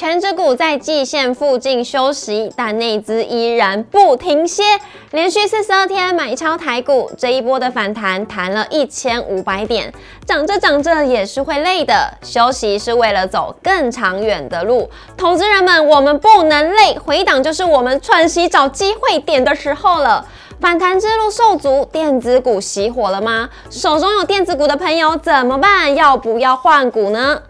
[0.00, 4.62] 全指股在季线附近休息，但内资依然不停歇，
[5.10, 9.92] 连续四十二天买超台股，这一波的反弹弹了一千五百点，
[10.24, 14.88] 涨着涨着也是会累的，休息是为了走更长远的路。
[15.18, 20.24] 投资人们，我们不能累，回档就是我们喘息找机会点的时候了。
[20.62, 23.48] 反弹之路受阻，电子股熄火了吗？
[23.70, 25.94] 手中有电子股的朋友怎么办？
[25.94, 27.40] 要不要换股呢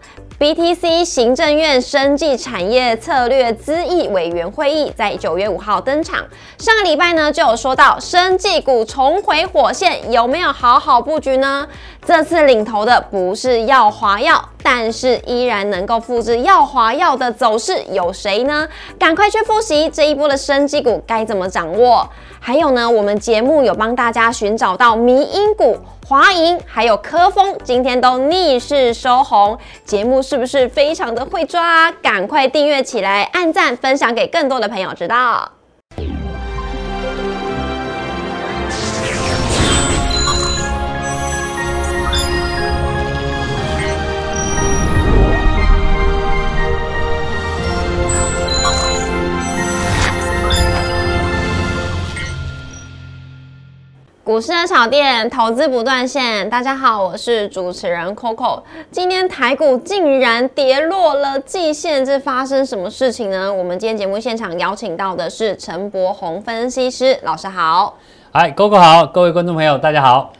[0.41, 6.25] ？BTC 行政院生技产业策略咨议委员会议在九月五号登场。
[6.57, 11.67] 上个礼拜呢就有说到，生技股重回火线，有没有好好布局呢？
[12.03, 18.67] 这次领头的不是药华药，但是依然能够复制药华药的走势，有谁呢？
[18.99, 22.07] 赶快去复习这一波的生技股该怎么掌握。
[22.39, 25.77] 还有呢，我们节目有帮大家寻找到迷因股。
[26.07, 31.91] 华银还有科峰今天都逆势收红，节目是不是非常的会抓？
[32.01, 35.60] 赶快订阅起来，按赞分享给更多的朋友知道。
[54.31, 56.49] 股市的炒店，投资不断线。
[56.49, 58.61] 大家好，我是主持人 Coco。
[58.89, 63.53] 今天台股竟然跌落了季线，这发生什么事情呢？
[63.53, 67.97] 我们今天节目现场邀请到的是陈柏宏分析师老师，好。
[68.31, 70.31] 嗨，Coco 好，各位观众朋友，大家好。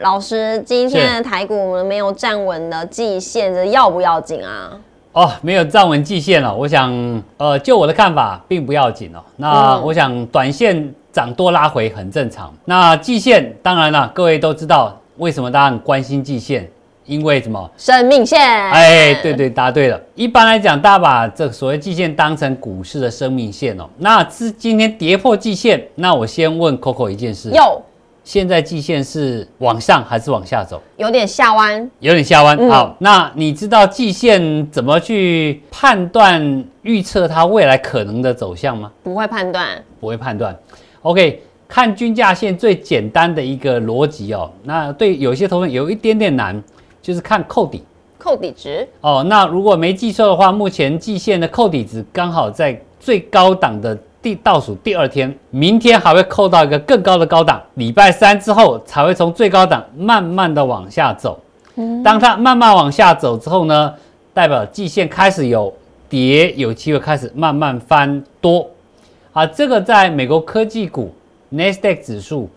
[0.00, 4.78] 老师，今天的台股没有站稳的季线，这要不要紧啊？
[5.12, 6.54] 哦，没有站稳季线了。
[6.54, 9.20] 我想，呃，就我的看法，并不要紧哦。
[9.36, 10.94] 那我想，短线。
[11.12, 12.52] 涨多拉回很正常。
[12.64, 16.68] 那季线当然了，各位都知道为什么大家很关心季线，
[17.04, 17.70] 因为什么？
[17.76, 18.40] 生命线。
[18.40, 20.00] 哎，对对，答对了。
[20.14, 23.88] 一般来讲，大家把这所谓季线当成股市的生命线哦。
[23.98, 27.50] 那是今天跌破季线，那我先问 Coco 一件事。
[27.50, 27.82] 有。
[28.24, 30.80] 现在季线是往上还是往下走？
[30.96, 31.90] 有点下弯。
[31.98, 32.56] 有点下弯。
[32.70, 38.92] 好，那你知道季线怎么去判断、预测它未来可能的走向吗？
[39.02, 39.66] 不会判断。
[39.98, 40.56] 不会判断。
[41.02, 46.62] OK，看均价线最简单的一个逻辑哦，那对有些投资有一点点难，
[47.02, 47.82] 就是看扣底，
[48.18, 49.24] 扣底值哦。
[49.28, 61.40] 那如果没记错的话，目前季线的扣底值刚好在最高档的第倒数第二天，明天还会扣到一个更高的高档，礼拜三之后才会从最高档慢慢的往下走。
[62.04, 63.92] 当它慢慢往下走之后呢，
[64.32, 65.74] 代表季线开始有
[66.08, 68.68] 跌，有机会开始慢慢翻多。
[69.32, 71.12] 啊，这个在美国科技股
[71.52, 72.50] Nasdaq 指数。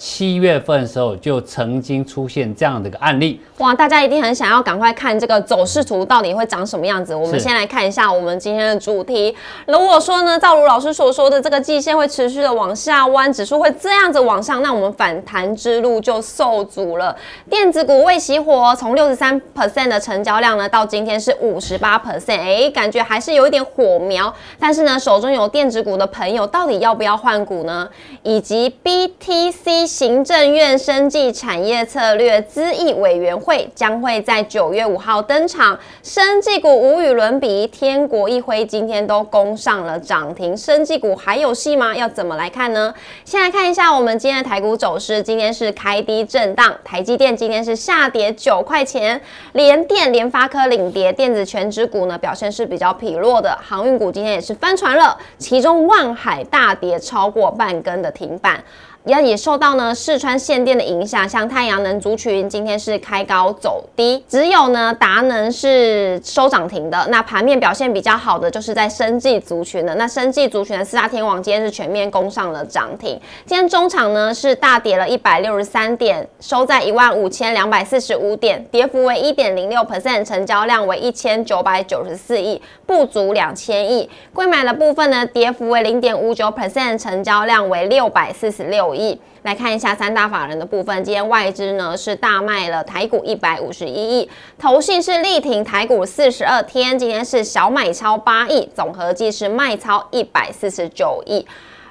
[0.00, 3.74] 七月份的时候就曾经出现这样的一个案例，哇！
[3.74, 7.14] 大家一定很想要赶快看这个走势图到底会长什么样子。
[7.14, 9.36] 我们先来看一下我们今天的主题。
[9.66, 17.14] 如果说呢，赵如老师所说的这个季线会持续的往下弯，指数会这样子往上，那我们反弹之路就受阻了。
[17.50, 24.34] 电子股未熄火，从六十三 percent 的成交量呢，到今天是五十八 percent，哎，感觉还是有一点火苗。
[24.58, 27.86] 但是呢，手中有电子股的朋友，到底要不要换股呢？
[28.22, 29.89] 以及 BTC。
[29.90, 41.92] 行政院生技产业策略咨议委员会将会在九月五号登场，生技股无与伦比，天国一辉今天都攻上了涨停，生技股还有戏吗？
[41.94, 42.94] 要怎么来看呢？
[43.24, 49.20] 先来看一下我们今天的台股走势，今天是开低震荡，台积电今天是下跌九块钱，
[49.54, 58.62] 联电、联发科领跌，电子全指股呢表现是比较疲弱的，航运股今天也是翻船了，其中万海大跌超过半根的停板。
[59.06, 67.06] 也也受到呢四川限电的影响，像太阳能族群今天是开高走低，只有呢达能是收涨停的。
[67.08, 73.18] 那盘面表现比较好的就是在生技族群的，那生技族群的四大天王今天是全面攻上了涨停。
[73.46, 84.10] 今天中场呢是大跌了一百六十三点，收在一万五千两百四十五点，跌幅为一点零六 percent，成交量为一千九百九十四亿，不足两千亿。
[84.34, 88.89] 贵买的部分呢，跌幅为零点五九 percent，成交量为六百四十六。
[88.94, 101.46] 亿来看一下三大法人的部分，今天外资呢是大卖了台股一百五十一亿，投信是力挺台股四十二天，今天是小买超八亿，总合计是卖超一百四十九亿。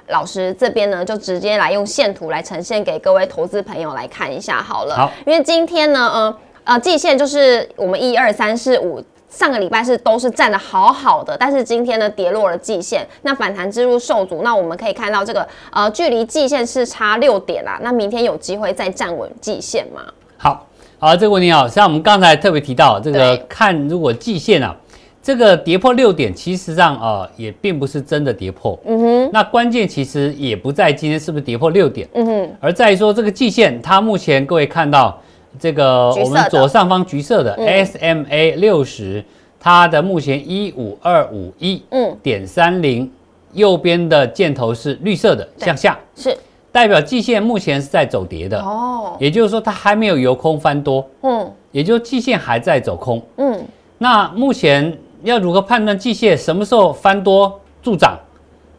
[0.08, 9.02] 老师这边呢就直接来用线图来呈现给各位投资朋友来看一下好了，好，因为今天呢，呃呃，季线就是我们一二三四五。
[9.30, 14.42] 上个礼拜是都是站的好好的，但是今天呢跌落了季线，那反弹之路受阻。
[14.42, 20.02] 那我们可以看到这个呃距离季线是差六点啦，那明天有机会再站稳季线吗？
[20.36, 20.66] 好，
[20.98, 24.76] 好，这个问题好，像我们刚才特别提到这个看如果季线啊。
[25.22, 28.76] 这个跌破六点，其实上啊、呃也并不是真的跌破。
[28.86, 35.20] 嗯哼，那关键其实也不在今天是不是跌破六点，嗯哼，而在于说这个季线，它目前各位看到
[35.58, 37.66] 这个我们左上方橘色的嗯。
[37.84, 39.24] SMA 六十，
[39.58, 43.10] 它的目前一五二五一嗯，点三零，
[43.52, 46.36] 右边的箭头是绿色的向下，是。
[46.72, 51.52] 代表季线目前是在走跌的，哦，也就是说它还没有由空翻多，嗯。
[51.72, 53.22] 也就是季线还在走空。
[53.36, 53.64] 嗯，
[53.98, 58.18] 那目前要如何判断季线什么时候翻多助涨？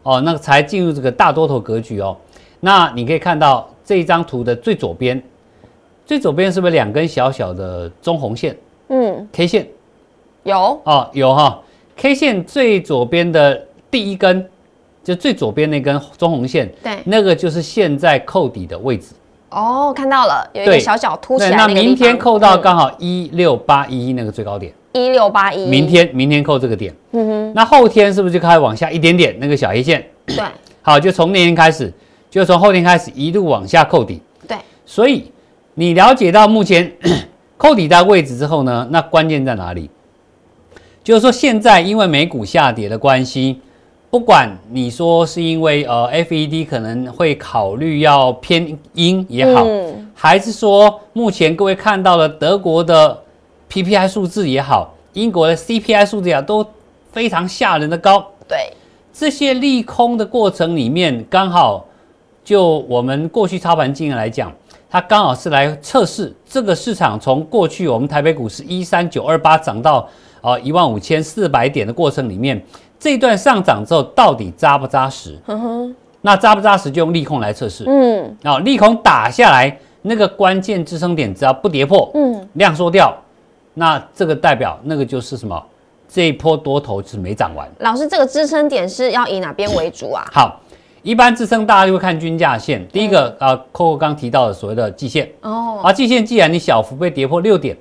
[0.03, 2.17] 哦，那个才进入这个大多头格局哦。
[2.59, 5.21] 那你可以看到这一张图的最左边，
[6.11, 8.53] 最左边是不是两根小小的中红线
[8.89, 9.65] 嗯，K 线？
[10.43, 11.57] 有，哦，有哈、
[11.95, 13.57] K 线最左边的
[13.89, 14.45] 第一根，
[15.05, 19.13] 就最左边那根中红线，对，那个就是现在扣底的位置。
[19.51, 21.67] 哦，看到了，有一个小小凸起来那。
[21.69, 26.93] 明天扣到刚好一六八一那个最高点，一六八一，明，天明天扣这个点。
[27.11, 29.33] 嗯哼，那后天是不是就开始往下一点点？
[29.39, 30.43] 那个小黑线，对
[30.81, 31.89] 好，就从那天开始，
[32.29, 34.21] 就从后天开始一路往下扣底。
[34.45, 35.31] 对，所以
[35.75, 36.91] 你了解到目前
[37.57, 39.89] 扣底的位置之后呢，那关键在哪里？
[41.03, 43.59] 就是说现在因为美股下跌的关系，
[44.09, 53.19] 不管你说是因为呃 FED 可能会考虑要偏鹰也好，嗯还是说目前各位看到了德国的
[53.71, 56.65] PPI 数字也好，英国的 CPI 数字也好，都
[57.11, 58.23] 非常吓人的高。
[58.47, 58.71] 对，
[59.11, 61.85] 这些利空的过程里面，刚好
[62.43, 64.51] 就我们过去操盘经验来讲，
[64.91, 70.05] 它刚好是来测试这个市场从过去我们台北股市一三九二八涨到
[70.41, 72.61] 呃一万五千四百点的过程里面，
[72.99, 75.39] 这一段上涨之后到底扎不扎实？
[75.45, 77.85] 哼哼，那扎不扎实就用利空来测试。
[77.87, 83.15] 嗯啊，利空打下来，那个关键支撑点只要不跌破，嗯，量缩掉，
[83.75, 85.63] 那这个代表那个就是什么？
[86.13, 87.65] 这一波多头是没涨完。
[87.79, 90.25] 老师，这个支撑点是要以哪边为主啊？
[90.33, 90.59] 好，
[91.03, 92.87] 一般支撑大家就会看均价线。
[92.89, 97.75] 第一个啊，Coco 刚提到的所谓的季线哦，啊，季线既然你小幅被跌破六点，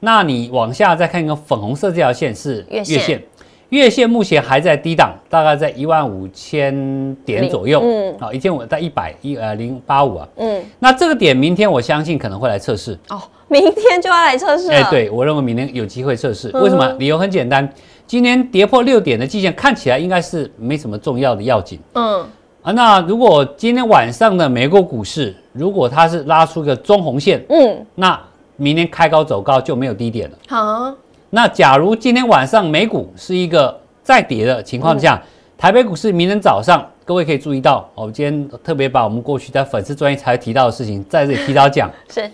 [0.00, 3.22] 那你往下再看一个粉红色这条线是月线
[3.70, 10.28] 月线目前还在低档，大概在一万五千点左右，嗯好，一千五在一百一呃零八五啊。
[10.36, 12.92] 嗯，那这个点明天我相信可能会来测试。
[13.08, 13.18] 哦，
[13.48, 14.74] 明天就要来测试了。
[14.74, 16.50] 哎，，对我认为明天有机会测试。
[16.52, 16.86] 嗯为什么？
[16.98, 17.66] 理由很简单，
[18.06, 21.80] 今天跌破六点的季线看起来应该是没什么重要的要紧。
[21.94, 22.26] 嗯，
[22.62, 28.18] 啊，那如果今天晚上的美国股市，如果它是拉出一个中红线，嗯，那
[28.56, 30.38] 明天开高走高就没有低点了。
[30.48, 30.94] 好，
[31.30, 35.20] 那假如今天晚上美股是一个再跌的情况下，
[35.58, 41.90] 台北股市明天早上，各位可以注意到，哦，我今天特别把我们过去在粉丝专业才提到的事情，在这里提早讲。
[42.08, 42.30] 是，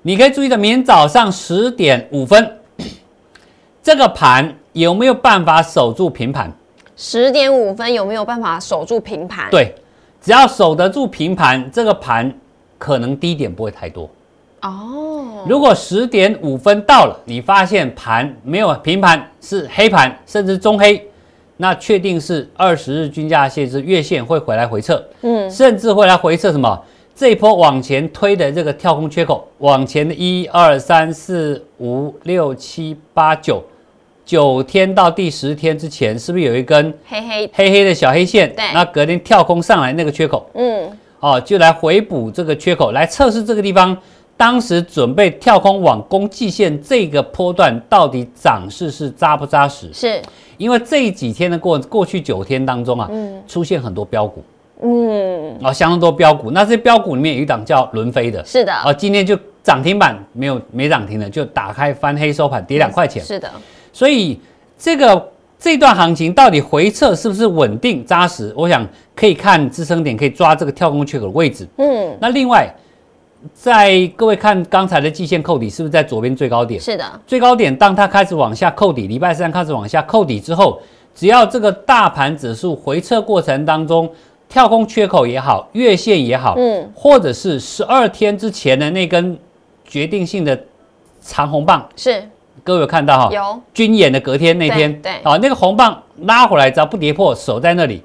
[0.00, 2.56] 你可以注意到，明天早上十点五分，
[3.82, 6.50] 这个盘有没有办法守住平盘？
[7.00, 9.72] 十点五分有没有办法守住平盘？，对，
[10.20, 12.30] 只要守得住平盘，这个盘
[12.76, 14.10] 可能低点不会太多。
[14.62, 21.00] 哦，如果十点五分到了，你发现盘没有平盘，是黑盘，甚至中黑，
[21.58, 26.82] 那确定是二十日均价线是月线会回来回撤，嗯，甚至会来回撤什么？
[27.14, 33.62] 这一波往前推的这个跳空缺口，往前的一二三四五六七八九
[34.28, 38.54] 九天到第十天之前，是不是有一根黑黑，黑黑的小黑线？
[38.54, 40.86] 对那隔天跳空上来那个缺口，嗯，
[41.18, 43.96] 哦，就来回补这个缺口，来测试这个地方。
[44.36, 49.90] 当时准备跳空往攻季线这个波段，到底涨势是扎不扎实？
[49.94, 50.20] 是，
[50.58, 54.44] 因为这几天的过过去九天当中啊，嗯出现很多标股
[54.82, 56.50] 嗯，啊、相当多标股。
[56.50, 63.24] 那这些标股里面有一档叫轮飞的，是的，啊、今天就涨停板没有没涨停的，就打开翻黑收盘，跌两块钱。
[63.24, 63.50] 是的，
[63.98, 64.38] 所以
[64.78, 68.54] 这个这段行情到底回撤是不是稳定扎实？
[68.56, 68.86] 我想
[69.16, 71.66] 可以看支撑点，可以抓这个跳空缺口的位置。
[71.78, 72.72] 嗯，那另外，
[73.52, 76.80] 在各位看刚才的季线扣底，是不是在左边最高点？
[76.80, 80.80] 是的，最高点当它开始往下扣底，礼拜三开始往下扣底之后，
[81.12, 84.08] 只要这个大盘指数回撤过程当中，
[84.48, 89.36] 跳空缺口也好，月线也好，嗯，或者是十二天之前的那根
[89.84, 90.56] 决定性的
[91.20, 92.22] 长红棒，是
[92.64, 93.34] 各位有看到哈？
[93.34, 95.22] 有，军演的隔天那天，对对。
[95.22, 98.02] 啊，那个红棒拉回来，只要不跌破，守在那里，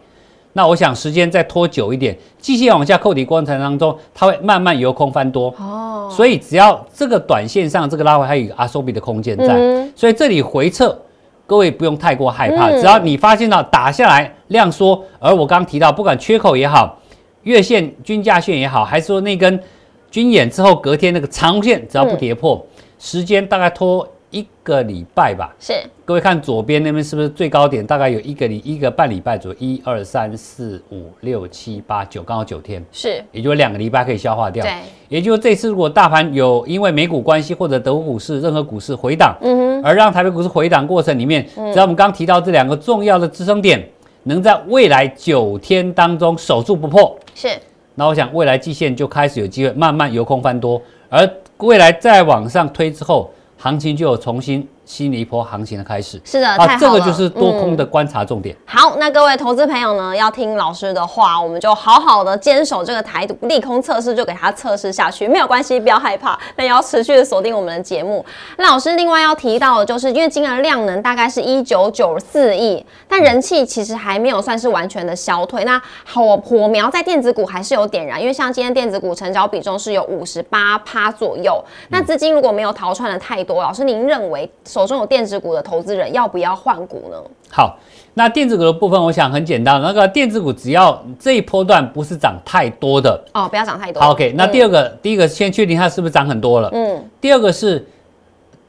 [0.53, 10.98] 那我想时间再拖久一点，继续往下扣底过程当中，它会慢慢由空翻多，哦，所以只要这个短线上这个拉回还有阿收比的空间在，嗯所以这里回撤。
[11.45, 12.79] 各位不用太过害怕，嗯。
[12.79, 16.98] 只要你发现到打下来量缩，而我刚刚提到，不管缺口也好，
[17.41, 19.62] 月线均价线也好，还是说那根
[20.10, 22.65] 均演之后隔天那个长红线，只要不跌破，
[22.98, 25.55] 时间大概拖一个礼拜吧。
[25.59, 25.73] 是。
[26.03, 27.85] 各位看左边那边是不是最高点？
[27.85, 34.65] 大概有一个礼一个半礼拜左右，一二三四五六七八九，刚好九天，是，也就是两个礼拜可以消化掉。
[34.65, 34.73] 对，
[35.07, 43.87] 也就是这次如果大盘有因为美股关系或者德国股市任何股市回档，嗯哼，而让台北股市回档过程里面，只要我们刚提到这两个重要的支撑点，
[44.23, 47.47] 能在未来九天当中守住不破，是。
[47.95, 53.31] 那我想未来季线就开始有机会慢慢由空翻多，而未来再往上推之后，
[53.63, 56.19] 行情就有重新新的一波行情的开始。
[56.23, 58.55] 是的，啊，这个就是多空嗯的观察重点。
[58.65, 68.25] 好，那各位投资朋友呢，要听老师的话，我们就好好的坚守这个台独利空测试，就给它测试下去，没有关系，不要害怕，那也要持续的锁定我们的节目。
[68.57, 75.63] 那老师另外要提到的就是，因为今年的量能大概是一九九四亿，但人气其实还没有算是完全的消退。
[75.63, 81.63] 那火火苗在电子股还是有点燃，因为像今天电子股成交比重是有五十八趴左右。
[81.89, 87.17] 那资金如果没有逃窜的太多，老师您认为手中有电子股的投资人要不要换股呢？
[87.51, 87.77] 好，
[88.15, 94.01] 那电子股的部分，我想很简单，那个电子股只要这一波段不是涨太多的哦，不要涨太多。
[94.01, 94.33] 好，OK。
[94.35, 96.71] 那嗯第二个，第一个先确定它是不是涨很多了。
[96.73, 97.85] 嗯，第二个是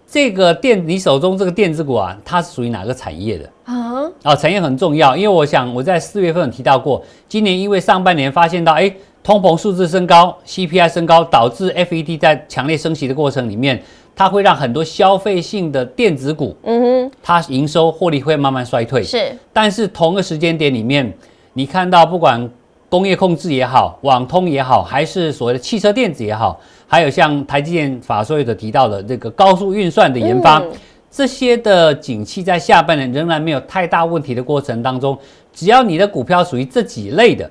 [0.06, 3.50] 这个电，你手中这个电子股啊，它是属于哪个产业的？
[3.64, 13.82] 啊，啊，产业很重要，因为我想我在四月份有提到过，今年因为上半年发现到，哎，通膨数字升高，CPI 升高，导致 FED 在强烈升息的过程里面，
[14.16, 17.10] 它会让很多消费性的电子股，嗯哼。
[17.22, 19.02] 它营收获利会慢慢衰退，。
[19.02, 19.36] 是。
[19.52, 21.12] 但是同个时间点里面，
[21.52, 22.48] 你看到不管
[22.88, 30.70] 工业控制也好，网通也好，还是所谓的汽车电子也好，还有像台积电法所有的提到的这个高速运算的研发，嗯。
[31.10, 35.16] 这些的景气在下半年仍然没有太大问题的过程当中，
[35.52, 37.48] 只要你的股票属于这几类的，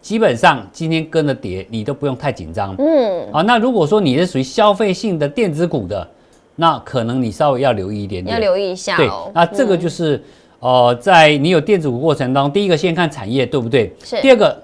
[0.00, 2.74] 基本上今天跟着跌，你都不用太紧张。
[2.78, 6.08] 嗯，啊，那如果说你是属于消费性的电子股的，
[6.56, 8.34] 那可能你稍微要留意一点点。
[8.34, 10.22] 要留意一下对哦。，那这个就是、
[10.60, 13.92] 呃，在你有电子股过程当中，第一个先看产业，对不对？
[14.02, 14.56] 是第二个，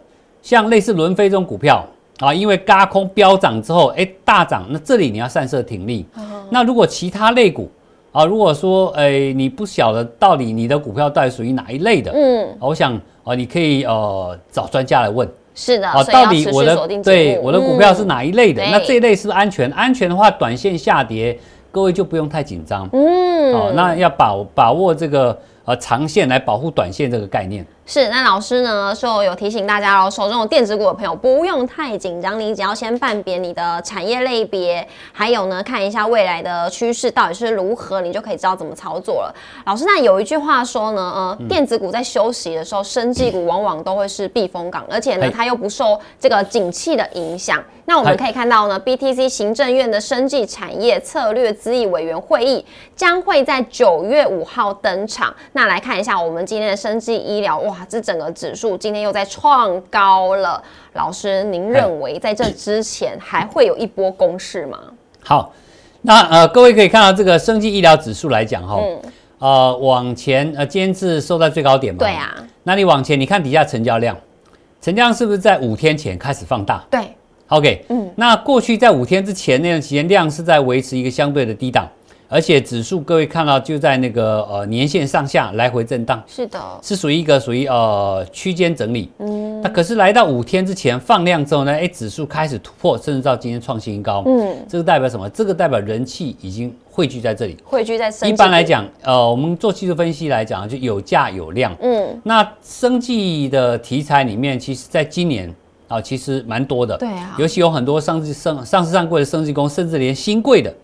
[0.42, 1.84] 像类似轮飞这种股票
[2.18, 6.06] 啊，因为嘎空飙涨之后，哎，大涨，那这里你要散射停利。
[6.50, 7.68] 那如果其他类股
[8.12, 15.28] 啊，如果说哎你不晓得到底你的股票到底属于哪一类的，嗯，我想啊，你可以呃找专家来问。
[15.54, 18.62] 是的，啊，所以要持到底我的对我的股票是嗯哪一类的？
[18.62, 19.70] 对那这一类是不是安全？
[19.70, 21.38] 安全的话，短线下跌，
[21.70, 22.88] 各位就不用太紧张。
[22.92, 27.64] 嗯，哦，那要把把握这个呃长线来保护短线这个概念。
[27.86, 39.34] 是，那老师呢就有提醒大家喽，手中有电子股的朋友不用太紧张，你只要先判别你的产业类别，还有呢看一下未来的趋势到底是如何，你就可以知道怎么操作了。
[39.66, 47.62] 老师，那有一句话说呢，呃，嗯电子股在休息的时候，生技股往往都会是避风港，而且呢它又不受这个景气的影响。
[47.86, 52.64] 那我们可以看到呢，BTC 行政院的生技产业策略咨议委员会议
[52.96, 55.34] 将会在九月五号登场。
[55.52, 60.62] 那来看一下我们今天的生技医疗，哇，这整个指数今天又在创高了。
[60.92, 64.78] 老师，您认为在这之前还会有一波攻势吗？
[65.22, 65.52] 好，
[66.02, 69.00] 那呃各位可以看到这个生技医疗指数来讲哈、嗯，
[69.38, 71.98] 呃往前呃今天是收在最高点嘛？
[71.98, 72.10] 对。
[72.10, 74.16] 啊，那你往前你看底下成交量，
[74.80, 77.00] 成交量是不是在五天前开始放大对
[77.48, 81.88] ，？OK，嗯，那过去在五天之前那段时间量是在维持一个相对的低档，
[82.28, 86.22] 而且指数各位看到就在那个呃年线上下来回震荡。
[86.26, 95.28] 是的，是属于一个属于呃区间整理，嗯那可是来到五天之前放量之后呢，哎，指数开始突破，甚至到今天创新高，嗯，这个代表什么？
[95.30, 97.56] 这个代表人气已经汇聚在这里。
[97.64, 101.74] 汇聚在生一般来，讲，呃，我们做技术分析来讲，就有价有量。
[101.80, 105.54] 嗯，那生技的题材里面，其实在今年
[105.86, 106.96] 啊、其实蛮多的。
[106.96, 110.74] 对啊尤其有很多上市上上市上柜的生技公司，甚至连新贵的，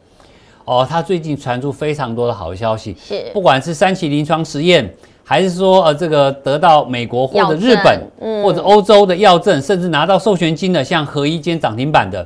[0.71, 2.97] 哦，它最近传出非常多的好消息。
[3.03, 4.89] 是不管是三期临床实验，
[5.25, 12.25] 还是说呃这个得到美国或者日本嗯或者欧洲的药证，甚至拿到授权金的，像合一间涨停板的，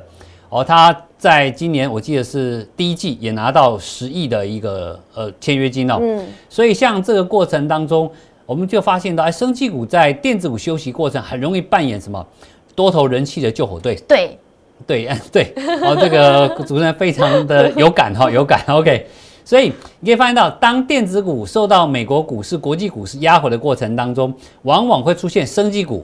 [0.49, 8.07] 哦，它在今年我记得是第一季也拿到十亿的一个呃签约金哦，嗯，所以像这个过程当中，
[8.45, 12.23] 我们就发现到，哎，生技股在电子股休息过程很容易扮演什么
[12.75, 13.95] 多头人气的救火队。
[14.07, 14.37] 对，
[14.85, 19.07] 对，哎 对，哦，这个主持人非常的有感哈、有感，OK。
[19.43, 26.03] 所以你可以发现到，当电子股受到美国股市、国际股市压回的过程当中，往往会出现生技股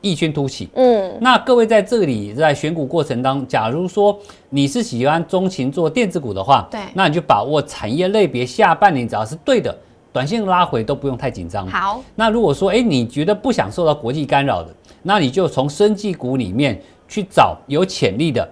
[0.00, 0.70] 异军突起。
[0.74, 9.76] 嗯，那各位在这里在选股过程当中，假如说你是喜欢钟情做电子股的话，对那你就把握产业类别下半年只要是对的，
[10.10, 11.66] 短线拉回都不用太紧张。
[11.66, 14.70] 好，那如果说，哎，你觉得不想受到国际干扰的，
[15.02, 18.48] 那你就从生技股里面去找有潜力的，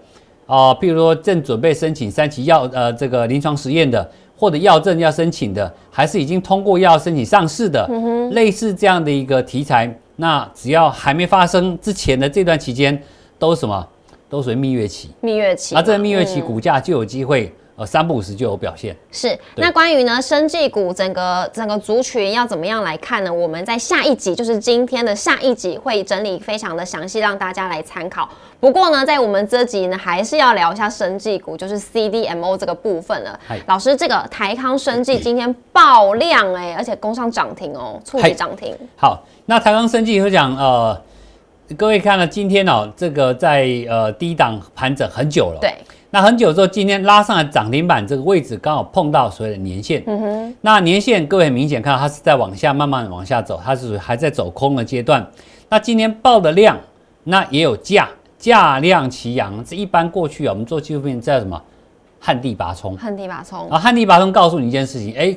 [0.46, 7.88] 啊、譬如说正准备申请三期药呃这个临床实验的，或者药证要申请的，还是已经通过药申请上市的，
[8.32, 13.00] 类似这样的一个题材，那只要还没发生之前的这段期间，
[13.38, 13.86] 都什么？
[14.28, 15.10] 都属于蜜月期。
[15.20, 18.96] 蜜月期，而这个蜜月期嗯股价就有机会，呃，三不五时就有表现。
[19.12, 23.32] 是，那关于呢生技股整个整个族群要怎么样来看呢？
[23.32, 28.26] 我们在下一集，就是今天的下一集会整理非常的详细，让大家来参考。
[28.58, 33.60] 不过呢，在我们这集呢，还是要聊一下生技股，就是 CDMO 这个部分了嗨。
[33.66, 38.74] 老师，这个台康生技今天爆量哎、而且攻上涨停哦，触及嗨涨停。
[38.96, 40.98] 好，那台康生技会讲，呃，
[41.76, 45.74] 各位看了今天哦，这个在呃低档盘整很久了，对，
[46.10, 50.02] 那很久之后，今天拉上来涨停板这个位置，刚好碰到所谓的年线。
[50.06, 55.26] 嗯哼，那年线各位很明显看到它是在往下慢慢往下走，它是还在走空的阶段。
[55.68, 56.78] 那今天报的量，
[57.24, 58.08] 那也有价，
[58.38, 59.62] 价量齐扬。
[59.64, 61.60] 这一般过去啊，我们做技术分析叫什么？
[62.18, 62.96] 旱地拔葱。
[62.96, 65.36] 旱地拔葱啊，旱地拔葱告诉你一件事情，哎，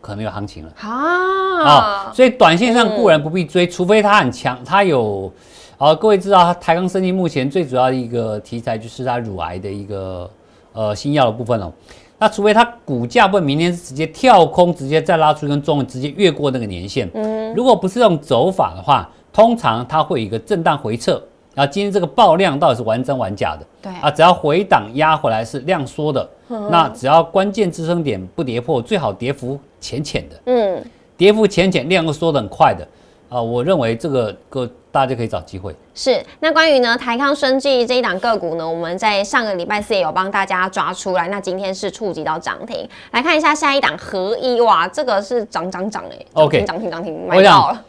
[0.00, 0.72] 可能有行情了。
[0.80, 5.32] 啊、啊，所以短线上固然不必追，除非它很强，它有，
[5.82, 10.30] 啊，各位知道，它台钢生技目前最主要的一个题材就是它乳癌的一个
[10.72, 11.72] 呃新药的部分哦。
[12.20, 17.10] 那除非它股价不明天是直接跳空，直接再拉出一根中，直接越过那个年线。
[17.14, 21.20] 嗯，如果不是这种走法的话，通常它会有一个震荡回撤。
[21.52, 23.66] 然后今天这个爆量到底是玩真玩假的？
[23.82, 26.30] 对啊，只要回档压回来是量缩的，
[26.70, 30.36] 那只要关键支撑点不跌破，最好跌幅浅浅的。
[30.44, 30.84] 嗯，
[31.16, 32.86] 跌幅浅浅，量又缩得很快的，
[33.28, 35.74] 啊、我认为这个个大家就可以找机会。
[35.94, 42.88] 是，那关于呢台康生技这一档个股呢，我们在上个礼拜四也有帮大家抓出来，那今天是触及到涨停。
[43.10, 47.84] 来看一下下一档合一，哇，这个是涨涨涨哎 OK 涨停涨停，买到了，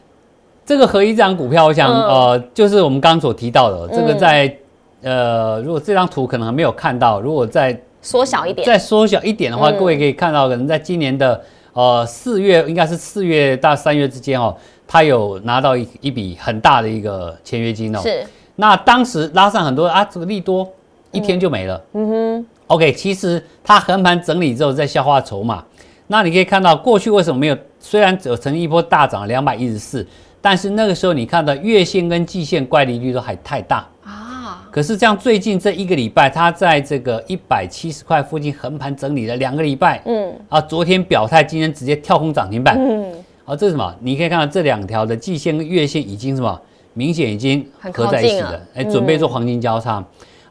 [0.65, 2.01] 这个合一这张股票，我想、嗯。
[2.03, 4.17] 呃，就是我们刚刚所提到的，这个嗯。
[4.17, 4.57] 在、
[5.01, 9.77] 呃，如果这张图可能还没有看到，如果再缩小一点，再缩小一点的话，嗯。
[9.77, 11.41] 各位可以看到，可能在今年的
[11.73, 14.55] 呃四月，应该是四月到三月之间哦，
[14.87, 17.99] 它有拿到一一笔很大的一个签约金哦。
[18.01, 20.67] 是，那当时拉上很多啊，这个利多
[21.11, 21.81] 一天就没了。
[21.93, 25.63] 嗯哼，OK，其实它横盘整理之后再消化筹码，
[26.07, 27.57] 那你可以看到过去为什么没有？
[27.79, 30.07] 虽然有曾经一波大涨两百一十四，
[30.41, 33.85] 但是那个时候你看到月线跟季线乖离率都还太大。
[34.03, 42.77] 啊，可是这样最近这一个礼拜，它在这个一百七十块附近横盘整理了两个礼拜，嗯啊，昨天表态，今天直接跳空涨停板。
[42.77, 43.13] 嗯，
[43.45, 43.93] 啊，这是什么？
[43.99, 46.59] 你可以看到这两条的季线跟月线已经什么？
[46.95, 49.93] 明显已经合在一起了，哎，准备做黄金交叉。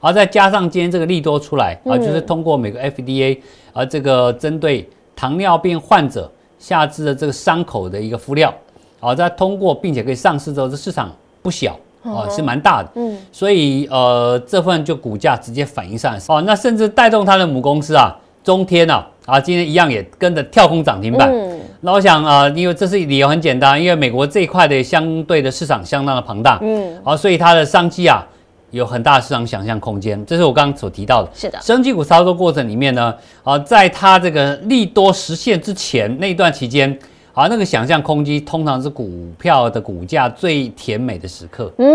[0.01, 3.39] 然后再加上今天这个利多出来啊，就是通过美国 FDA
[3.73, 6.29] 啊这个针对糖尿病患者
[6.59, 8.53] 下肢的这个伤口的一个敷料，
[8.99, 12.91] 啊，再通过并且可以上市之后，这市场不小啊，是蛮大的。
[12.97, 16.21] 嗯，所以呃这份就股价直接反映上来。
[16.27, 21.31] 哦，那甚至带动它的母公司啊中天啊啊今天一样也跟着跳空涨停板。
[21.33, 28.25] 嗯，那我想啊、呃因为这是理由很简单，因为美国这一块的相对的市场相当的庞大，嗯，好、所以它的商机啊
[28.71, 31.31] 有很大的市场想象空间，这是我刚刚所提到的。
[31.35, 36.97] 是的，生技股操作过程里面呢，啊，在它这个利多实现之前那一段期间，
[37.35, 41.73] 啊，那个想象空间通常是股票的股价最甜美的时刻。
[41.79, 41.87] 嗯，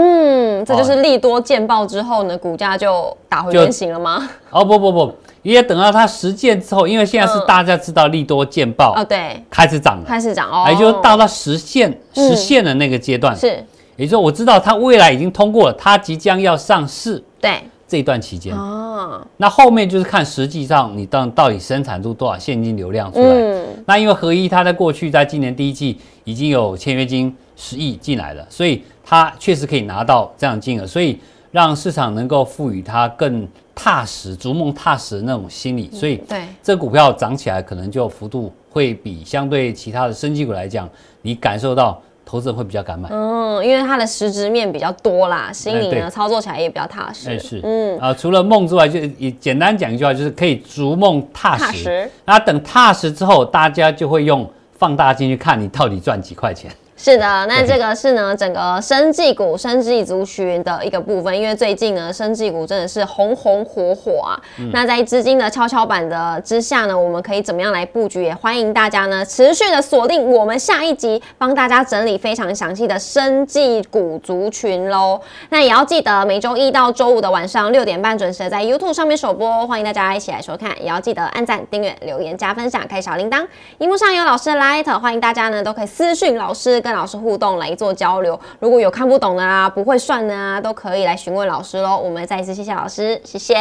[0.66, 4.30] 这就是利多见报之后呢，股价就打回原形了吗？
[4.50, 7.44] 哦不不不，也等到它实践之后，因为现在是嗯。
[7.48, 12.28] 大家知道利多见报、哦，对，开始涨了，开始涨哦，也就是到它实现嗯。
[12.30, 13.36] 实现的那个阶段。
[13.36, 13.64] 是，
[13.96, 23.28] 也就是，我知道它未来已经通过了，它即将要上市对，这一段期间，哦，那后面就是看实际上你到到底生产出多少现金流量出来。
[23.30, 31.20] 嗯，那因为合一它在过去在今年第一季已经有签约金十亿进来了，所以它确实可以拿到这样金额，所以
[31.52, 40.88] 让市场能够赋予它更踏实、逐梦踏实的那种心理，所以对，这股票涨起来可能就幅度会比相对其他的升级股来讲，
[41.24, 43.10] 你感受到投资人会比较敢买。
[43.12, 47.30] 嗯，因为它的实质面比较多啦，心里呢操作起来也比较踏实。
[47.30, 51.64] 哎是，嗯，啊，除了梦之外，就也简单讲一句话，就是可以逐梦踏实。
[51.64, 56.70] 踏实那等踏实之后，大家就会用放大镜去看你到底赚几块钱。
[57.00, 64.34] 是的，那这个是呢整个生技股、生技族群的一个部分，因为最近呢生技股真的是红红火火啊。
[64.58, 68.24] 嗯那在资金的跷跷板的之下呢，我们可以怎么样来布局？
[68.24, 75.22] 也欢迎大家呢持续的锁定我们下一集，帮大家整理非常详细的生技股族群喽。
[75.50, 80.72] 那也要记得每周一到周五的晚上六点半准时地在 YouTube 上面首播，欢迎大家一起来收看。
[80.82, 83.46] 也要记得按赞、订阅、留言、加分享、开小铃铛。
[83.78, 88.40] 荧幕上有老师的 Light，欢迎大家呢都可以私讯老师，跟老师互动来做交流。
[88.60, 91.98] 如果有看不懂的啊、不会算的啊，都可以来询问老师喽。
[91.98, 93.56] 我们再一次谢谢老师，谢谢。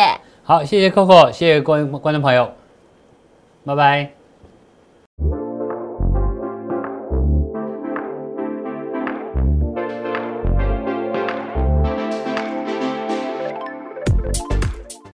[0.44, 2.48] 好，谢谢 Coco，谢谢观观众朋友。
[3.64, 4.15] 拜拜。